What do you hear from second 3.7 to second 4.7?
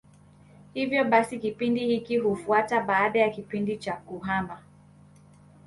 cha kuhama.